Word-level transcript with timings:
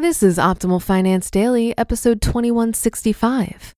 This 0.00 0.22
is 0.22 0.38
Optimal 0.38 0.80
Finance 0.80 1.30
Daily, 1.30 1.76
episode 1.76 2.22
2165 2.22 3.74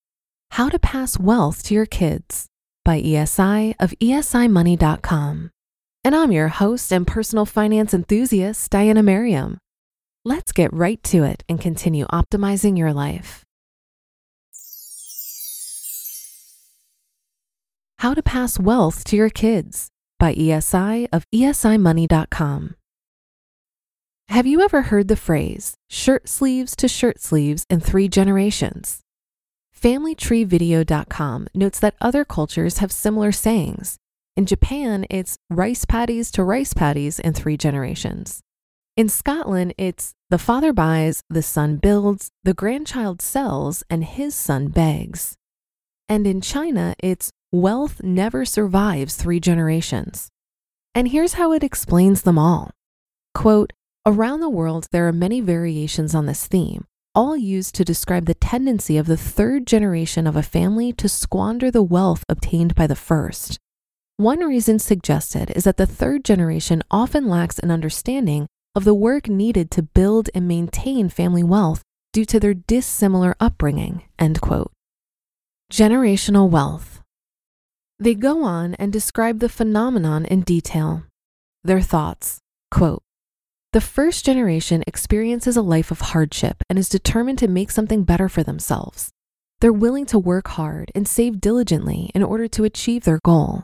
How 0.51 0.69
to 0.69 0.79
Pass 0.79 1.19
Wealth 1.19 1.63
to 1.63 1.73
Your 1.73 1.85
Kids 1.85 2.45
by 2.85 3.01
ESI 3.01 3.75
of 3.77 3.93
esimoney.com. 4.01 5.51
And 6.05 6.15
I'm 6.15 6.31
your 6.31 6.47
host 6.47 6.93
and 6.93 7.05
personal 7.05 7.45
finance 7.45 7.93
enthusiast, 7.93 8.71
Diana 8.71 9.03
Merriam. 9.03 9.57
Let's 10.23 10.53
get 10.53 10.71
right 10.71 11.03
to 11.03 11.25
it 11.25 11.43
and 11.49 11.59
continue 11.59 12.05
optimizing 12.05 12.77
your 12.77 12.93
life. 12.93 13.43
How 17.99 18.13
to 18.13 18.23
Pass 18.23 18.57
Wealth 18.57 19.03
to 19.05 19.17
Your 19.17 19.29
Kids 19.29 19.89
by 20.19 20.33
ESI 20.35 21.09
of 21.11 21.25
esimoney.com. 21.35 22.75
Have 24.29 24.47
you 24.47 24.61
ever 24.61 24.83
heard 24.83 25.09
the 25.09 25.15
phrase 25.15 25.75
shirt 25.89 26.27
sleeves 26.27 26.75
to 26.77 26.87
shirt 26.87 27.19
sleeves 27.19 27.65
in 27.69 27.79
three 27.79 28.07
generations? 28.07 29.01
FamilyTreeVideo.com 29.79 31.47
notes 31.53 31.79
that 31.79 31.95
other 32.01 32.23
cultures 32.25 32.77
have 32.77 32.91
similar 32.91 33.31
sayings. 33.31 33.97
In 34.35 34.45
Japan, 34.45 35.05
it's 35.09 35.37
rice 35.49 35.85
paddies 35.85 36.31
to 36.31 36.43
rice 36.43 36.73
paddies 36.73 37.19
in 37.19 37.33
three 37.33 37.57
generations. 37.57 38.41
In 38.95 39.09
Scotland, 39.09 39.73
it's 39.77 40.13
the 40.29 40.37
father 40.39 40.71
buys, 40.73 41.21
the 41.29 41.43
son 41.43 41.77
builds, 41.77 42.31
the 42.43 42.53
grandchild 42.53 43.21
sells, 43.21 43.83
and 43.89 44.03
his 44.03 44.33
son 44.33 44.69
begs. 44.69 45.35
And 46.07 46.25
in 46.25 46.41
China, 46.41 46.95
it's 46.99 47.31
wealth 47.51 48.01
never 48.01 48.45
survives 48.45 49.15
three 49.15 49.39
generations. 49.39 50.29
And 50.95 51.09
here's 51.09 51.33
how 51.33 51.51
it 51.51 51.63
explains 51.63 52.21
them 52.21 52.39
all. 52.39 52.71
Quote, 53.33 53.73
Around 54.05 54.41
the 54.41 54.49
world, 54.49 54.87
there 54.91 55.07
are 55.07 55.13
many 55.13 55.39
variations 55.39 56.13
on 56.13 56.25
this 56.25 56.45
theme, 56.45 56.83
all 57.15 57.37
used 57.37 57.73
to 57.75 57.85
describe 57.85 58.25
the 58.25 58.33
tendency 58.33 58.97
of 58.97 59.05
the 59.07 59.15
third 59.15 59.65
generation 59.65 60.27
of 60.27 60.35
a 60.35 60.43
family 60.43 60.91
to 60.91 61.07
squander 61.07 61.71
the 61.71 61.81
wealth 61.81 62.25
obtained 62.27 62.75
by 62.75 62.85
the 62.85 62.97
first. 62.97 63.59
One 64.17 64.41
reason 64.41 64.79
suggested 64.79 65.51
is 65.55 65.63
that 65.63 65.77
the 65.77 65.87
third 65.87 66.25
generation 66.25 66.83
often 66.91 67.29
lacks 67.29 67.59
an 67.59 67.71
understanding 67.71 68.47
of 68.75 68.83
the 68.83 68.93
work 68.93 69.29
needed 69.29 69.71
to 69.71 69.83
build 69.83 70.29
and 70.35 70.49
maintain 70.49 71.07
family 71.07 71.43
wealth 71.43 71.81
due 72.11 72.25
to 72.25 72.41
their 72.41 72.53
dissimilar 72.53 73.37
upbringing. 73.39 74.03
End 74.19 74.41
quote. 74.41 74.73
Generational 75.71 76.49
wealth. 76.49 76.99
They 77.99 78.15
go 78.15 78.43
on 78.43 78.75
and 78.75 78.91
describe 78.91 79.39
the 79.39 79.47
phenomenon 79.47 80.25
in 80.25 80.41
detail. 80.41 81.03
Their 81.63 81.79
thoughts 81.79 82.39
quote, 82.69 83.01
the 83.73 83.81
first 83.81 84.23
generation 84.23 84.83
experiences 84.85 85.57
a 85.57 85.61
life 85.63 85.89
of 85.89 85.99
hardship 85.99 86.61
and 86.69 86.77
is 86.77 86.87
determined 86.87 87.39
to 87.39 87.47
make 87.47 87.71
something 87.71 88.03
better 88.03 88.29
for 88.29 88.43
themselves. 88.43 89.09
They're 89.61 89.73
willing 89.73 90.05
to 90.07 90.19
work 90.19 90.49
hard 90.49 90.91
and 90.93 91.07
save 91.07 91.41
diligently 91.41 92.11
in 92.13 92.21
order 92.21 92.47
to 92.49 92.65
achieve 92.65 93.03
their 93.03 93.19
goal. 93.25 93.63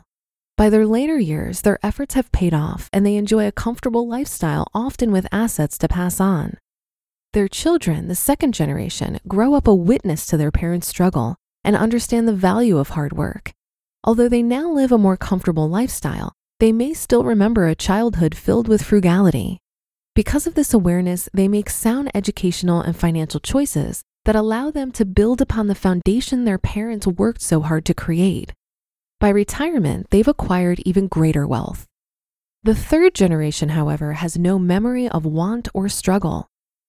By 0.56 0.68
their 0.68 0.84
later 0.84 1.16
years, 1.16 1.60
their 1.60 1.78
efforts 1.80 2.14
have 2.14 2.32
paid 2.32 2.52
off 2.52 2.90
and 2.92 3.06
they 3.06 3.14
enjoy 3.14 3.46
a 3.46 3.52
comfortable 3.52 4.08
lifestyle, 4.08 4.66
often 4.74 5.12
with 5.12 5.28
assets 5.30 5.78
to 5.78 5.86
pass 5.86 6.18
on. 6.18 6.58
Their 7.32 7.46
children, 7.46 8.08
the 8.08 8.16
second 8.16 8.52
generation, 8.52 9.20
grow 9.28 9.54
up 9.54 9.68
a 9.68 9.74
witness 9.74 10.26
to 10.26 10.36
their 10.36 10.50
parents' 10.50 10.88
struggle 10.88 11.36
and 11.62 11.76
understand 11.76 12.26
the 12.26 12.32
value 12.32 12.78
of 12.78 12.90
hard 12.90 13.12
work. 13.12 13.52
Although 14.02 14.28
they 14.28 14.42
now 14.42 14.68
live 14.68 14.90
a 14.90 14.98
more 14.98 15.16
comfortable 15.16 15.68
lifestyle, 15.68 16.32
they 16.58 16.72
may 16.72 16.94
still 16.94 17.22
remember 17.22 17.68
a 17.68 17.76
childhood 17.76 18.34
filled 18.34 18.66
with 18.66 18.82
frugality. 18.82 19.60
Because 20.20 20.46
of 20.46 20.52
this 20.52 20.74
awareness, 20.74 21.30
they 21.32 21.48
make 21.48 21.70
sound 21.70 22.10
educational 22.14 22.82
and 22.82 22.94
financial 22.94 23.40
choices 23.40 24.02
that 24.26 24.36
allow 24.36 24.70
them 24.70 24.92
to 24.92 25.06
build 25.06 25.40
upon 25.40 25.66
the 25.66 25.74
foundation 25.74 26.44
their 26.44 26.58
parents 26.58 27.06
worked 27.06 27.40
so 27.40 27.62
hard 27.62 27.86
to 27.86 27.94
create. 27.94 28.52
By 29.18 29.30
retirement, 29.30 30.08
they've 30.10 30.28
acquired 30.28 30.80
even 30.80 31.08
greater 31.08 31.46
wealth. 31.46 31.86
The 32.64 32.74
third 32.74 33.14
generation, 33.14 33.70
however, 33.70 34.12
has 34.12 34.36
no 34.36 34.58
memory 34.58 35.08
of 35.08 35.24
want 35.24 35.68
or 35.72 35.88
struggle. 35.88 36.48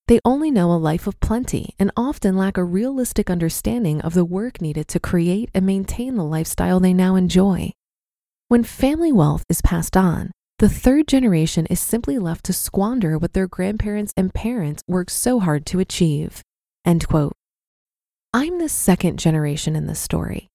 They 0.09 0.19
only 0.25 0.51
know 0.51 0.69
a 0.69 0.85
life 0.89 1.07
of 1.07 1.17
plenty 1.21 1.73
and 1.79 1.89
often 1.95 2.35
lack 2.35 2.57
a 2.57 2.65
realistic 2.65 3.29
understanding 3.29 4.01
of 4.01 4.13
the 4.13 4.25
work 4.25 4.59
needed 4.59 4.89
to 4.89 4.99
create 4.99 5.49
and 5.53 5.65
maintain 5.65 6.17
the 6.17 6.25
lifestyle 6.25 6.81
they 6.81 6.93
now 6.93 7.15
enjoy. 7.15 7.71
When 8.49 8.65
family 8.65 9.13
wealth 9.13 9.45
is 9.47 9.61
passed 9.61 9.95
on, 9.95 10.31
the 10.61 10.69
third 10.69 11.07
generation 11.07 11.65
is 11.71 11.79
simply 11.79 12.19
left 12.19 12.45
to 12.45 12.53
squander 12.53 13.17
what 13.17 13.33
their 13.33 13.47
grandparents 13.47 14.13
and 14.15 14.31
parents 14.31 14.83
worked 14.87 15.09
so 15.11 15.39
hard 15.39 15.65
to 15.65 15.79
achieve. 15.79 16.43
End 16.85 17.07
quote. 17.07 17.33
I'm 18.31 18.59
the 18.59 18.69
second 18.69 19.17
generation 19.17 19.75
in 19.75 19.87
this 19.87 19.99
story. 19.99 20.49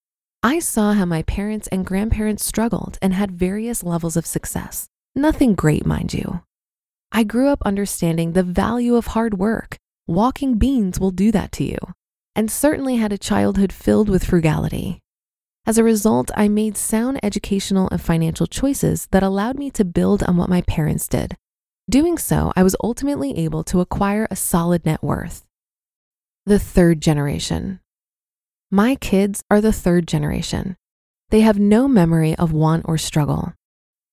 I 0.45 0.61
saw 0.61 0.93
how 0.93 1.06
my 1.06 1.22
parents 1.22 1.66
and 1.72 1.84
grandparents 1.84 2.47
struggled 2.47 2.99
and 3.03 3.15
had 3.15 3.33
various 3.33 3.83
levels 3.83 4.16
of 4.16 4.27
success. 4.27 4.87
Nothing 5.16 5.56
great, 5.56 5.84
mind 5.84 6.15
you. 6.15 6.41
I 7.11 7.25
grew 7.25 7.49
up 7.49 7.62
understanding 7.66 8.31
the 8.31 8.45
value 8.45 8.95
of 8.95 9.09
hard 9.09 9.41
work. 9.41 9.77
Walking 10.06 10.56
beans 10.56 11.00
will 11.00 11.11
do 11.11 11.33
that 11.33 11.50
to 11.53 11.65
you. 11.65 11.78
And 12.37 12.49
certainly 12.49 12.95
had 12.95 13.12
a 13.12 13.19
childhood 13.19 13.72
filled 13.72 14.09
with 14.09 14.25
frugality. 14.25 15.00
As 15.66 15.78
a 15.78 15.84
result, 15.84 16.31
I 16.37 16.47
made 16.47 16.77
sound 16.77 17.19
educational 17.25 17.88
and 17.91 18.00
financial 18.00 18.47
choices 18.47 19.09
that 19.10 19.25
allowed 19.25 19.59
me 19.59 19.69
to 19.72 19.84
build 19.84 20.22
on 20.22 20.37
what 20.37 20.49
my 20.49 20.62
parents 20.62 21.09
did. 21.09 21.37
Doing 21.91 22.19
so, 22.19 22.53
I 22.54 22.62
was 22.62 22.77
ultimately 22.84 23.37
able 23.37 23.65
to 23.65 23.81
acquire 23.81 24.28
a 24.31 24.37
solid 24.37 24.87
net 24.87 25.03
worth. 25.03 25.44
The 26.44 26.60
third 26.60 27.00
generation. 27.00 27.81
My 28.71 28.94
kids 28.94 29.43
are 29.50 29.60
the 29.60 29.72
third 29.72 30.06
generation. 30.06 30.77
They 31.30 31.41
have 31.41 31.59
no 31.59 31.89
memory 31.89 32.36
of 32.36 32.53
want 32.53 32.84
or 32.86 32.97
struggle. 32.97 33.53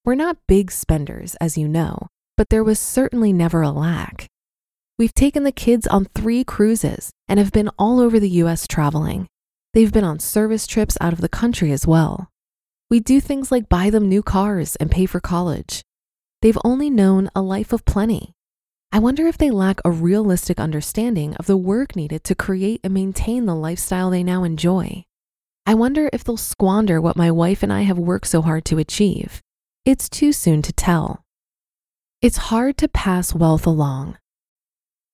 We're 0.05 0.15
not 0.15 0.47
big 0.47 0.71
spenders, 0.71 1.35
as 1.35 1.55
you 1.55 1.67
know, 1.67 2.07
but 2.35 2.50
there 2.50 2.63
was 2.63 2.79
certainly 2.79 3.31
never 3.31 3.61
a 3.61 3.69
lack. 3.69 4.27
We've 4.97 5.13
taken 5.13 5.44
the 5.44 5.51
kids 5.51 5.85
on 5.85 6.05
three 6.15 6.44
cruises 6.44 7.11
and 7.27 7.38
have 7.38 7.51
been 7.51 7.69
all 7.77 8.00
over 8.00 8.19
the 8.19 8.29
US 8.41 8.67
traveling. 8.67 9.27
They've 9.73 9.91
been 9.91 10.03
on 10.03 10.19
service 10.19 10.67
trips 10.67 10.97
out 11.01 11.13
of 11.13 11.21
the 11.21 11.29
country 11.29 11.71
as 11.71 11.87
well. 11.87 12.29
We 12.91 12.99
do 12.99 13.19
things 13.19 13.51
like 13.51 13.69
buy 13.69 13.89
them 13.89 14.07
new 14.07 14.21
cars 14.21 14.75
and 14.75 14.91
pay 14.91 15.07
for 15.07 15.19
college. 15.19 15.81
They've 16.43 16.57
only 16.63 16.91
known 16.91 17.29
a 17.35 17.41
life 17.41 17.73
of 17.73 17.85
plenty. 17.85 18.33
I 18.91 18.99
wonder 18.99 19.25
if 19.25 19.39
they 19.39 19.49
lack 19.49 19.79
a 19.83 19.89
realistic 19.89 20.59
understanding 20.59 21.33
of 21.37 21.47
the 21.47 21.57
work 21.57 21.95
needed 21.95 22.23
to 22.25 22.35
create 22.35 22.81
and 22.83 22.93
maintain 22.93 23.47
the 23.47 23.55
lifestyle 23.55 24.11
they 24.11 24.23
now 24.23 24.43
enjoy. 24.43 25.05
I 25.65 25.73
wonder 25.73 26.09
if 26.13 26.23
they'll 26.23 26.37
squander 26.37 27.01
what 27.01 27.15
my 27.15 27.31
wife 27.31 27.63
and 27.63 27.73
I 27.73 27.81
have 27.81 27.97
worked 27.97 28.27
so 28.27 28.43
hard 28.43 28.65
to 28.65 28.77
achieve. 28.77 29.41
It's 29.85 30.07
too 30.07 30.31
soon 30.31 30.61
to 30.61 30.73
tell. 30.73 31.23
It's 32.21 32.37
hard 32.37 32.77
to 32.77 32.87
pass 32.87 33.33
wealth 33.33 33.65
along. 33.65 34.17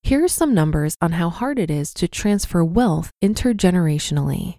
Here 0.02 0.24
are 0.24 0.28
some 0.28 0.54
numbers 0.54 0.96
on 1.00 1.12
how 1.12 1.30
hard 1.30 1.58
it 1.58 1.70
is 1.70 1.94
to 1.94 2.08
transfer 2.08 2.64
wealth 2.64 3.10
intergenerationally. 3.22 4.58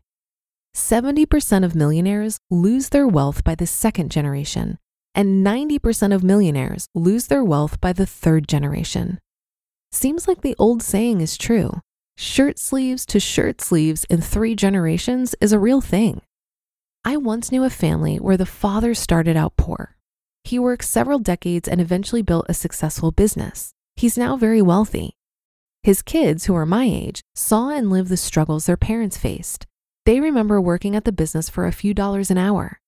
70% 0.75 1.65
of 1.65 1.75
millionaires 1.75 2.37
lose 2.49 2.89
their 2.89 3.07
wealth 3.07 3.43
by 3.43 3.55
the 3.55 3.67
second 3.67 4.11
generation, 4.11 4.77
and 5.13 5.45
90% 5.45 6.15
of 6.15 6.23
millionaires 6.23 6.87
lose 6.95 7.27
their 7.27 7.43
wealth 7.43 7.81
by 7.81 7.91
the 7.91 8.05
third 8.05 8.47
generation. 8.47 9.19
Seems 9.91 10.27
like 10.27 10.41
the 10.41 10.55
old 10.57 10.81
saying 10.81 11.19
is 11.19 11.37
true 11.37 11.81
shirt 12.17 12.59
sleeves 12.59 13.05
to 13.07 13.19
shirt 13.19 13.61
sleeves 13.61 14.05
in 14.05 14.21
three 14.21 14.55
generations 14.55 15.35
is 15.41 15.51
a 15.51 15.59
real 15.59 15.81
thing. 15.81 16.21
I 17.03 17.17
once 17.17 17.51
knew 17.51 17.63
a 17.63 17.69
family 17.69 18.17
where 18.17 18.37
the 18.37 18.45
father 18.45 18.93
started 18.93 19.35
out 19.35 19.57
poor. 19.57 19.97
He 20.43 20.59
worked 20.59 20.85
several 20.85 21.17
decades 21.19 21.67
and 21.67 21.81
eventually 21.81 22.21
built 22.21 22.45
a 22.47 22.53
successful 22.53 23.11
business. 23.11 23.73
He's 23.95 24.17
now 24.17 24.37
very 24.37 24.61
wealthy. 24.61 25.15
His 25.83 26.03
kids, 26.03 26.45
who 26.45 26.53
are 26.53 26.65
my 26.65 26.83
age, 26.83 27.21
saw 27.33 27.69
and 27.69 27.89
lived 27.89 28.09
the 28.09 28.17
struggles 28.17 28.67
their 28.67 28.77
parents 28.77 29.17
faced. 29.17 29.65
They 30.05 30.19
remember 30.19 30.61
working 30.61 30.95
at 30.95 31.05
the 31.05 31.11
business 31.11 31.49
for 31.49 31.65
a 31.65 31.71
few 31.71 31.95
dollars 31.95 32.29
an 32.29 32.37
hour. 32.37 32.79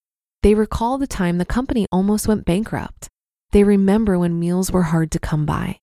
They 0.44 0.54
recall 0.54 1.00
the 1.00 1.08
time 1.08 1.38
the 1.38 1.46
company 1.46 1.88
almost 1.92 2.28
went 2.28 2.46
bankrupt. 2.46 3.08
They 3.52 3.64
remember 3.64 4.20
when 4.20 4.40
meals 4.40 4.72
were 4.72 4.84
hard 4.84 5.10
to 5.12 5.20
come 5.20 5.46
by. 5.46 5.80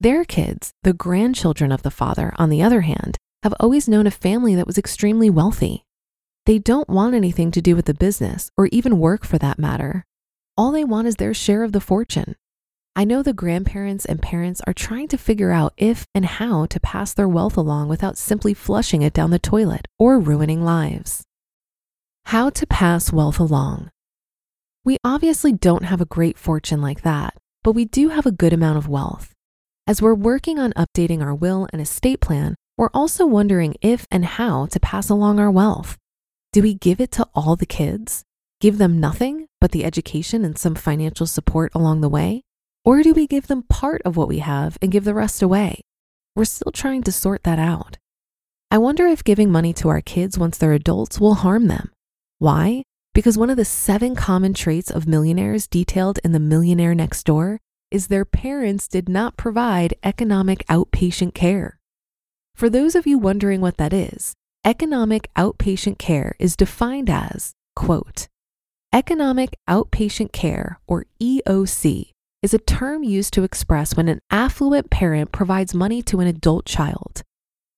Their 0.00 0.24
kids, 0.24 0.70
the 0.84 0.92
grandchildren 0.92 1.72
of 1.72 1.82
the 1.82 1.90
father, 1.90 2.32
on 2.36 2.50
the 2.50 2.62
other 2.62 2.82
hand, 2.82 3.16
have 3.42 3.54
always 3.58 3.88
known 3.88 4.06
a 4.06 4.12
family 4.12 4.54
that 4.54 4.66
was 4.66 4.78
extremely 4.78 5.30
wealthy. 5.30 5.82
They 6.46 6.60
don't 6.60 6.88
want 6.88 7.14
anything 7.14 7.50
to 7.50 7.62
do 7.62 7.74
with 7.74 7.86
the 7.86 7.94
business 7.94 8.50
or 8.56 8.66
even 8.66 9.00
work 9.00 9.24
for 9.24 9.38
that 9.38 9.58
matter. 9.58 10.04
All 10.56 10.70
they 10.70 10.84
want 10.84 11.08
is 11.08 11.16
their 11.16 11.34
share 11.34 11.64
of 11.64 11.72
the 11.72 11.80
fortune. 11.80 12.36
I 12.98 13.04
know 13.04 13.22
the 13.22 13.32
grandparents 13.32 14.04
and 14.04 14.20
parents 14.20 14.60
are 14.66 14.72
trying 14.72 15.06
to 15.06 15.16
figure 15.16 15.52
out 15.52 15.72
if 15.76 16.04
and 16.16 16.24
how 16.24 16.66
to 16.66 16.80
pass 16.80 17.14
their 17.14 17.28
wealth 17.28 17.56
along 17.56 17.88
without 17.88 18.18
simply 18.18 18.54
flushing 18.54 19.02
it 19.02 19.12
down 19.12 19.30
the 19.30 19.38
toilet 19.38 19.86
or 20.00 20.18
ruining 20.18 20.64
lives. 20.64 21.22
How 22.24 22.50
to 22.50 22.66
pass 22.66 23.12
wealth 23.12 23.38
along. 23.38 23.90
We 24.84 24.96
obviously 25.04 25.52
don't 25.52 25.84
have 25.84 26.00
a 26.00 26.06
great 26.06 26.36
fortune 26.36 26.82
like 26.82 27.02
that, 27.02 27.36
but 27.62 27.70
we 27.70 27.84
do 27.84 28.08
have 28.08 28.26
a 28.26 28.32
good 28.32 28.52
amount 28.52 28.78
of 28.78 28.88
wealth. 28.88 29.32
As 29.86 30.02
we're 30.02 30.12
working 30.14 30.58
on 30.58 30.72
updating 30.72 31.22
our 31.22 31.36
will 31.36 31.68
and 31.72 31.80
estate 31.80 32.20
plan, 32.20 32.56
we're 32.76 32.90
also 32.92 33.26
wondering 33.26 33.76
if 33.80 34.08
and 34.10 34.24
how 34.24 34.66
to 34.66 34.80
pass 34.80 35.08
along 35.08 35.38
our 35.38 35.52
wealth. 35.52 35.96
Do 36.52 36.62
we 36.62 36.74
give 36.74 37.00
it 37.00 37.12
to 37.12 37.28
all 37.32 37.54
the 37.54 37.64
kids? 37.64 38.24
Give 38.60 38.76
them 38.76 38.98
nothing 38.98 39.46
but 39.60 39.70
the 39.70 39.84
education 39.84 40.44
and 40.44 40.58
some 40.58 40.74
financial 40.74 41.26
support 41.26 41.70
along 41.76 42.00
the 42.00 42.08
way? 42.08 42.42
Or 42.84 43.02
do 43.02 43.12
we 43.12 43.26
give 43.26 43.46
them 43.46 43.64
part 43.64 44.02
of 44.04 44.16
what 44.16 44.28
we 44.28 44.38
have 44.38 44.78
and 44.80 44.92
give 44.92 45.04
the 45.04 45.14
rest 45.14 45.42
away? 45.42 45.80
We're 46.34 46.44
still 46.44 46.72
trying 46.72 47.02
to 47.04 47.12
sort 47.12 47.42
that 47.44 47.58
out. 47.58 47.98
I 48.70 48.78
wonder 48.78 49.06
if 49.06 49.24
giving 49.24 49.50
money 49.50 49.72
to 49.74 49.88
our 49.88 50.00
kids 50.00 50.38
once 50.38 50.58
they're 50.58 50.72
adults 50.72 51.18
will 51.18 51.34
harm 51.34 51.68
them. 51.68 51.90
Why? 52.38 52.82
Because 53.14 53.38
one 53.38 53.50
of 53.50 53.56
the 53.56 53.64
seven 53.64 54.14
common 54.14 54.54
traits 54.54 54.90
of 54.90 55.08
millionaires 55.08 55.66
detailed 55.66 56.18
in 56.22 56.32
The 56.32 56.38
Millionaire 56.38 56.94
Next 56.94 57.24
Door 57.24 57.60
is 57.90 58.06
their 58.06 58.24
parents 58.24 58.86
did 58.86 59.08
not 59.08 59.36
provide 59.36 59.94
economic 60.04 60.64
outpatient 60.66 61.34
care. 61.34 61.78
For 62.54 62.68
those 62.68 62.94
of 62.94 63.06
you 63.06 63.18
wondering 63.18 63.60
what 63.60 63.78
that 63.78 63.92
is, 63.92 64.34
economic 64.64 65.28
outpatient 65.36 65.98
care 65.98 66.36
is 66.38 66.56
defined 66.56 67.08
as, 67.08 67.54
quote, 67.74 68.28
economic 68.92 69.56
outpatient 69.68 70.32
care, 70.32 70.78
or 70.86 71.06
EOC, 71.22 72.12
is 72.42 72.54
a 72.54 72.58
term 72.58 73.02
used 73.02 73.32
to 73.34 73.42
express 73.42 73.96
when 73.96 74.08
an 74.08 74.20
affluent 74.30 74.90
parent 74.90 75.32
provides 75.32 75.74
money 75.74 76.02
to 76.02 76.20
an 76.20 76.26
adult 76.26 76.64
child. 76.64 77.22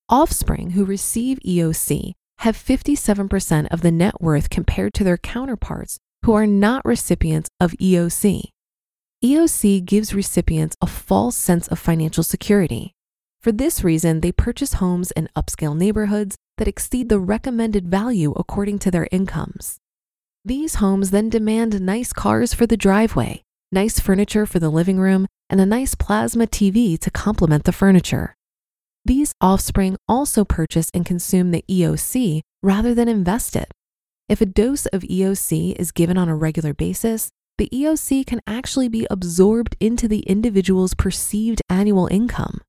Offspring 0.09 0.71
who 0.71 0.85
receive 0.85 1.39
EOC 1.47 2.12
have 2.39 2.57
57% 2.57 3.69
of 3.71 3.81
the 3.83 3.91
net 3.91 4.21
worth 4.21 4.51
compared 4.51 4.95
to 4.95 5.05
their 5.05 5.19
counterparts 5.19 5.99
who 6.25 6.33
are 6.33 6.47
not 6.47 6.85
recipients 6.85 7.49
of 7.61 7.73
EOC. 7.73 8.45
EOC 9.23 9.85
gives 9.85 10.15
recipients 10.15 10.77
a 10.81 10.87
false 10.87 11.37
sense 11.37 11.69
of 11.69 11.79
financial 11.79 12.23
security. 12.23 12.95
For 13.43 13.53
this 13.53 13.85
reason, 13.85 14.21
they 14.21 14.33
purchase 14.33 14.75
homes 14.75 15.11
in 15.12 15.29
upscale 15.37 15.77
neighborhoods 15.77 16.37
that 16.59 16.69
exceed 16.69 17.09
the 17.09 17.19
recommended 17.19 17.89
value 17.89 18.33
according 18.33 18.79
to 18.81 18.91
their 18.91 19.09
incomes. 19.11 19.79
These 20.45 20.77
homes 20.77 21.11
then 21.11 21.29
demand 21.29 21.81
nice 21.81 22.12
cars 22.12 22.55
for 22.55 22.67
the 22.67 22.77
driveway, 22.77 23.43
nice 23.73 24.01
furniture 24.01 24.47
for 24.47 24.59
the 24.59 24.71
living 24.71 24.99
room, 24.99 25.27
and 25.49 25.61
a 25.61 25.67
nice 25.67 25.95
plasma 25.95 26.47
TV 26.47 26.99
to 26.99 27.11
complement 27.11 27.65
the 27.65 27.73
furniture. 27.73 28.35
These 29.05 29.33
offspring 29.41 29.97
also 30.09 30.45
purchase 30.45 30.91
and 30.93 31.07
consume 31.07 31.51
the 31.51 31.65
EOC 31.71 32.43
rather 32.63 32.95
than 32.95 33.09
invest 33.09 33.57
it. 33.57 33.71
If 34.29 34.41
a 34.41 34.47
dose 34.47 34.87
of 34.87 35.03
EOC 35.03 35.75
is 35.77 35.91
given 35.93 36.17
on 36.17 36.29
a 36.29 36.37
regular 36.37 36.75
basis, 36.75 37.31
the 37.59 37.69
EOC 37.73 38.27
can 38.27 38.41
actually 38.47 38.89
be 38.89 39.07
absorbed 39.11 39.77
into 39.81 40.07
the 40.07 40.21
individual's 40.21 40.95
perceived 40.95 41.61
annual 41.69 42.07
income. 42.07 42.61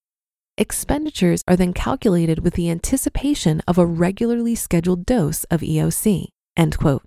Expenditures 0.57 1.44
are 1.48 1.56
then 1.56 1.74
calculated 1.74 2.44
with 2.44 2.56
the 2.56 2.69
anticipation 2.69 3.62
of 3.68 3.77
a 3.77 3.86
regularly 3.86 4.56
scheduled 4.56 5.06
dose 5.06 5.44
of 5.45 5.62
EOC. 5.62 6.27
End 6.57 6.77
quote. 6.77 7.03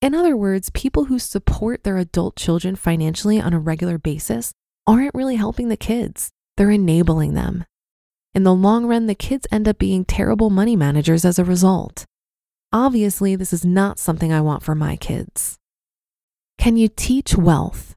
In 0.00 0.14
other 0.14 0.36
words, 0.36 0.70
people 0.70 1.06
who 1.06 1.18
support 1.18 1.82
their 1.82 1.96
adult 1.96 2.36
children 2.36 2.76
financially 2.76 3.40
on 3.40 3.52
a 3.52 3.58
regular 3.58 3.98
basis 3.98 4.52
aren't 4.86 5.14
really 5.14 5.36
helping 5.36 5.68
the 5.68 5.76
kids, 5.76 6.30
they're 6.56 6.70
enabling 6.70 7.34
them. 7.34 7.64
In 8.32 8.44
the 8.44 8.54
long 8.54 8.86
run, 8.86 9.06
the 9.06 9.14
kids 9.16 9.46
end 9.50 9.66
up 9.66 9.78
being 9.78 10.04
terrible 10.04 10.50
money 10.50 10.76
managers 10.76 11.24
as 11.24 11.38
a 11.38 11.44
result. 11.44 12.04
Obviously, 12.72 13.34
this 13.34 13.52
is 13.52 13.64
not 13.64 13.98
something 13.98 14.32
I 14.32 14.40
want 14.40 14.62
for 14.62 14.74
my 14.74 14.94
kids. 14.96 15.56
Can 16.58 16.76
you 16.76 16.88
teach 16.88 17.36
wealth? 17.36 17.94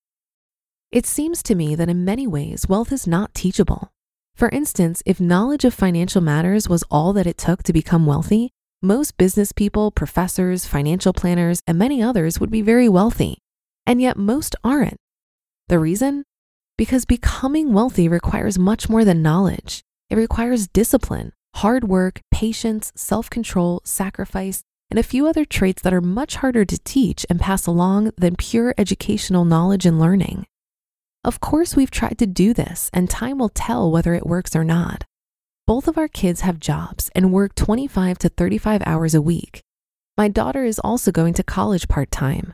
It 0.91 1.05
seems 1.05 1.43
to 1.43 1.55
me 1.55 1.75
that 1.75 1.89
in 1.89 2.03
many 2.03 2.25
ways, 2.25 2.67
wealth 2.67 2.91
is 2.91 3.05
not 3.05 3.33
teachable. 3.35 3.91
For 4.35 4.49
instance, 4.49 5.03
if 5.05 5.19
knowledge 5.19 5.65
of 5.65 5.73
financial 5.73 6.21
matters 6.21 6.67
was 6.67 6.83
all 6.89 7.13
that 7.13 7.27
it 7.27 7.37
took 7.37 7.61
to 7.63 7.73
become 7.73 8.05
wealthy, 8.05 8.51
most 8.81 9.17
business 9.17 9.51
people, 9.51 9.91
professors, 9.91 10.65
financial 10.65 11.13
planners, 11.13 11.61
and 11.67 11.77
many 11.77 12.01
others 12.01 12.39
would 12.39 12.49
be 12.49 12.61
very 12.61 12.89
wealthy. 12.89 13.37
And 13.85 14.01
yet 14.01 14.17
most 14.17 14.55
aren't. 14.63 14.97
The 15.67 15.79
reason? 15.79 16.23
Because 16.77 17.05
becoming 17.05 17.73
wealthy 17.73 18.07
requires 18.07 18.57
much 18.57 18.89
more 18.89 19.05
than 19.05 19.21
knowledge. 19.21 19.81
It 20.09 20.15
requires 20.15 20.67
discipline, 20.67 21.31
hard 21.55 21.83
work, 21.83 22.21
patience, 22.31 22.91
self 22.95 23.29
control, 23.29 23.81
sacrifice, 23.85 24.63
and 24.89 24.99
a 24.99 25.03
few 25.03 25.27
other 25.27 25.45
traits 25.45 25.81
that 25.83 25.93
are 25.93 26.01
much 26.01 26.37
harder 26.37 26.65
to 26.65 26.79
teach 26.83 27.25
and 27.29 27.39
pass 27.39 27.67
along 27.67 28.11
than 28.17 28.35
pure 28.35 28.73
educational 28.77 29.45
knowledge 29.45 29.85
and 29.85 29.99
learning. 29.99 30.47
Of 31.23 31.39
course, 31.39 31.75
we've 31.75 31.91
tried 31.91 32.17
to 32.17 32.25
do 32.25 32.53
this, 32.53 32.89
and 32.93 33.09
time 33.09 33.37
will 33.37 33.49
tell 33.49 33.91
whether 33.91 34.15
it 34.15 34.25
works 34.25 34.55
or 34.55 34.63
not. 34.63 35.05
Both 35.71 35.87
of 35.87 35.97
our 35.97 36.09
kids 36.09 36.41
have 36.41 36.59
jobs 36.59 37.09
and 37.15 37.31
work 37.31 37.55
25 37.55 38.17
to 38.17 38.27
35 38.27 38.83
hours 38.85 39.15
a 39.15 39.21
week. 39.21 39.61
My 40.17 40.27
daughter 40.27 40.65
is 40.65 40.79
also 40.79 41.13
going 41.13 41.33
to 41.35 41.43
college 41.43 41.87
part 41.87 42.11
time. 42.11 42.53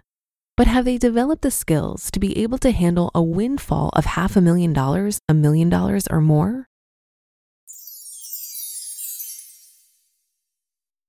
But 0.55 0.67
have 0.67 0.85
they 0.85 0.99
developed 0.99 1.41
the 1.41 1.49
skills 1.49 2.11
to 2.11 2.19
be 2.19 2.37
able 2.37 2.59
to 2.59 2.69
handle 2.69 3.09
a 3.15 3.23
windfall 3.23 3.89
of 3.93 4.05
half 4.05 4.35
a 4.35 4.39
million 4.39 4.71
dollars, 4.71 5.19
a 5.27 5.33
million 5.33 5.67
dollars, 5.67 6.05
or 6.11 6.21
more? 6.21 6.67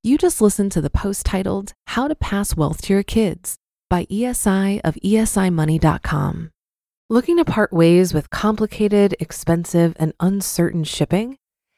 You 0.02 0.16
just 0.16 0.40
listened 0.40 0.72
to 0.72 0.80
the 0.80 0.88
post 0.88 1.26
titled 1.26 1.74
How 1.88 2.08
to 2.08 2.14
Pass 2.14 2.56
Wealth 2.56 2.80
to 2.84 2.94
Your 2.94 3.02
Kids 3.02 3.58
by 3.90 4.06
ESI 4.06 4.80
of 4.82 4.94
esimoney.com. 5.04 6.52
Looking 7.10 7.36
to 7.36 7.44
part 7.44 7.70
ways 7.70 8.14
with 8.14 8.30
complicated, 8.30 9.14
expensive, 9.20 9.94
and 9.98 10.14
uncertain 10.20 10.84
shipping? 10.84 11.36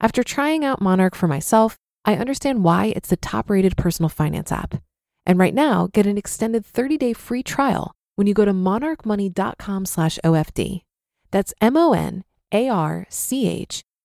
After 0.00 0.22
trying 0.22 0.64
out 0.64 0.80
Monarch 0.80 1.14
for 1.16 1.26
myself, 1.26 1.76
I 2.04 2.14
understand 2.16 2.62
why 2.62 2.92
it's 2.94 3.08
the 3.08 3.16
top-rated 3.16 3.76
personal 3.76 4.08
finance 4.08 4.52
app. 4.52 4.80
And 5.26 5.38
right 5.38 5.54
now, 5.54 5.88
get 5.92 6.06
an 6.06 6.16
extended 6.16 6.64
30-day 6.64 7.12
free 7.14 7.42
trial 7.42 7.92
when 8.14 8.26
you 8.26 8.34
go 8.34 8.44
to 8.44 8.52
monarchmoney.com 8.52 9.86
slash 9.86 10.18
OFD. 10.24 10.82
That's 11.30 11.52
M-O-N-A-R-C-H 11.60 12.24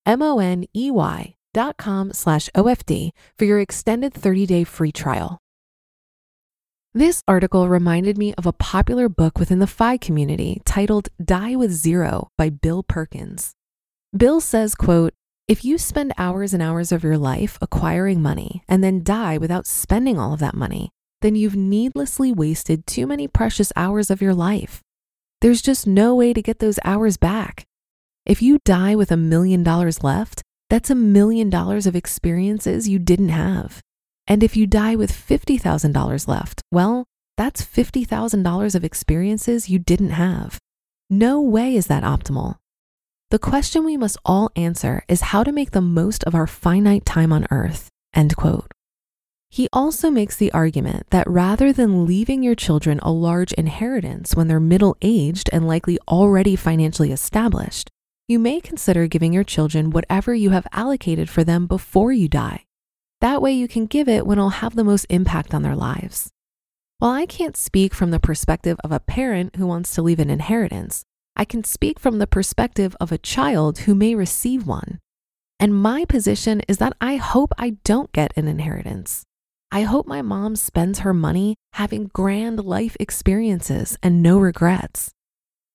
M-O-N-E-Y 0.06 1.34
dot 1.54 1.76
com 1.76 2.12
slash 2.12 2.50
OFD 2.54 3.10
for 3.38 3.44
your 3.44 3.60
extended 3.60 4.12
30-day 4.12 4.64
free 4.64 4.92
trial. 4.92 5.38
This 6.92 7.22
article 7.26 7.68
reminded 7.68 8.18
me 8.18 8.34
of 8.34 8.46
a 8.46 8.52
popular 8.52 9.08
book 9.08 9.38
within 9.38 9.60
the 9.60 9.66
FI 9.66 9.96
community 9.96 10.60
titled 10.64 11.08
Die 11.24 11.56
with 11.56 11.72
Zero 11.72 12.28
by 12.36 12.50
Bill 12.50 12.82
Perkins. 12.82 13.54
Bill 14.16 14.40
says, 14.40 14.74
quote, 14.76 15.12
if 15.46 15.62
you 15.62 15.76
spend 15.76 16.14
hours 16.16 16.54
and 16.54 16.62
hours 16.62 16.90
of 16.90 17.04
your 17.04 17.18
life 17.18 17.58
acquiring 17.60 18.22
money 18.22 18.62
and 18.66 18.82
then 18.82 19.04
die 19.04 19.36
without 19.36 19.66
spending 19.66 20.18
all 20.18 20.32
of 20.32 20.40
that 20.40 20.54
money, 20.54 20.88
then 21.20 21.36
you've 21.36 21.56
needlessly 21.56 22.32
wasted 22.32 22.86
too 22.86 23.06
many 23.06 23.28
precious 23.28 23.70
hours 23.76 24.10
of 24.10 24.22
your 24.22 24.32
life. 24.32 24.80
There's 25.42 25.60
just 25.60 25.86
no 25.86 26.14
way 26.14 26.32
to 26.32 26.40
get 26.40 26.60
those 26.60 26.78
hours 26.82 27.18
back. 27.18 27.64
If 28.24 28.40
you 28.40 28.58
die 28.64 28.96
with 28.96 29.12
a 29.12 29.18
million 29.18 29.62
dollars 29.62 30.02
left, 30.02 30.40
that's 30.70 30.88
a 30.88 30.94
million 30.94 31.50
dollars 31.50 31.86
of 31.86 31.94
experiences 31.94 32.88
you 32.88 32.98
didn't 32.98 33.28
have. 33.28 33.82
And 34.26 34.42
if 34.42 34.56
you 34.56 34.66
die 34.66 34.96
with 34.96 35.12
$50,000 35.12 36.26
left, 36.26 36.62
well, 36.72 37.04
that's 37.36 37.62
$50,000 37.62 38.74
of 38.74 38.82
experiences 38.82 39.68
you 39.68 39.78
didn't 39.78 40.10
have. 40.10 40.58
No 41.10 41.42
way 41.42 41.76
is 41.76 41.88
that 41.88 42.02
optimal. 42.02 42.56
The 43.34 43.50
question 43.50 43.84
we 43.84 43.96
must 43.96 44.16
all 44.24 44.52
answer 44.54 45.02
is 45.08 45.32
how 45.32 45.42
to 45.42 45.50
make 45.50 45.72
the 45.72 45.80
most 45.80 46.22
of 46.22 46.36
our 46.36 46.46
finite 46.46 47.04
time 47.04 47.32
on 47.32 47.48
earth. 47.50 47.88
End 48.14 48.36
quote. 48.36 48.70
He 49.50 49.68
also 49.72 50.08
makes 50.08 50.36
the 50.36 50.52
argument 50.52 51.08
that 51.10 51.28
rather 51.28 51.72
than 51.72 52.06
leaving 52.06 52.44
your 52.44 52.54
children 52.54 53.00
a 53.00 53.10
large 53.10 53.52
inheritance 53.54 54.36
when 54.36 54.46
they're 54.46 54.60
middle 54.60 54.96
aged 55.02 55.50
and 55.52 55.66
likely 55.66 55.98
already 56.06 56.54
financially 56.54 57.10
established, 57.10 57.90
you 58.28 58.38
may 58.38 58.60
consider 58.60 59.08
giving 59.08 59.32
your 59.32 59.42
children 59.42 59.90
whatever 59.90 60.32
you 60.32 60.50
have 60.50 60.68
allocated 60.70 61.28
for 61.28 61.42
them 61.42 61.66
before 61.66 62.12
you 62.12 62.28
die. 62.28 62.62
That 63.20 63.42
way, 63.42 63.52
you 63.52 63.66
can 63.66 63.86
give 63.86 64.08
it 64.08 64.28
when 64.28 64.38
it'll 64.38 64.62
have 64.62 64.76
the 64.76 64.84
most 64.84 65.06
impact 65.10 65.52
on 65.52 65.62
their 65.62 65.74
lives. 65.74 66.30
While 67.00 67.10
I 67.10 67.26
can't 67.26 67.56
speak 67.56 67.94
from 67.94 68.12
the 68.12 68.20
perspective 68.20 68.78
of 68.84 68.92
a 68.92 69.00
parent 69.00 69.56
who 69.56 69.66
wants 69.66 69.92
to 69.96 70.02
leave 70.02 70.20
an 70.20 70.30
inheritance, 70.30 71.04
I 71.36 71.44
can 71.44 71.64
speak 71.64 71.98
from 71.98 72.18
the 72.18 72.26
perspective 72.26 72.96
of 73.00 73.10
a 73.10 73.18
child 73.18 73.78
who 73.80 73.94
may 73.94 74.14
receive 74.14 74.66
one. 74.66 75.00
And 75.58 75.74
my 75.74 76.04
position 76.04 76.62
is 76.68 76.78
that 76.78 76.96
I 77.00 77.16
hope 77.16 77.52
I 77.58 77.76
don't 77.84 78.12
get 78.12 78.32
an 78.36 78.48
inheritance. 78.48 79.24
I 79.72 79.82
hope 79.82 80.06
my 80.06 80.22
mom 80.22 80.54
spends 80.54 81.00
her 81.00 81.12
money 81.12 81.56
having 81.72 82.10
grand 82.12 82.64
life 82.64 82.96
experiences 83.00 83.98
and 84.02 84.22
no 84.22 84.38
regrets. 84.38 85.10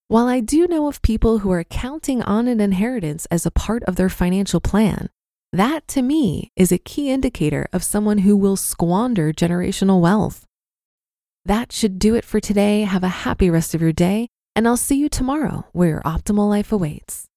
While 0.08 0.28
I 0.28 0.40
do 0.40 0.68
know 0.68 0.88
of 0.88 1.02
people 1.02 1.40
who 1.40 1.52
are 1.52 1.64
counting 1.64 2.22
on 2.24 2.48
an 2.48 2.62
inheritance 2.62 3.26
as 3.28 3.46
a 3.46 3.52
part 3.52 3.84
of 3.84 3.96
their 3.96 4.10
financial 4.10 4.62
plan, 4.62 5.10
that 5.52 5.88
to 5.90 6.02
me 6.02 6.52
is 6.56 6.72
a 6.72 6.78
key 6.78 7.10
indicator 7.12 7.68
of 7.74 7.84
someone 7.84 8.20
who 8.20 8.38
will 8.38 8.56
squander 8.56 9.34
generational 9.34 10.00
wealth. 10.00 10.46
That 11.46 11.72
should 11.72 12.00
do 12.00 12.16
it 12.16 12.24
for 12.24 12.40
today. 12.40 12.82
Have 12.82 13.04
a 13.04 13.10
happy 13.26 13.50
rest 13.50 13.76
of 13.76 13.82
your 13.82 13.92
day, 13.92 14.30
and 14.60 14.68
I'll 14.68 14.76
see 14.76 14.98
you 14.98 15.08
tomorrow 15.08 15.66
where 15.72 15.88
your 15.88 16.02
optimal 16.02 16.50
life 16.50 16.74
awaits. 16.74 17.29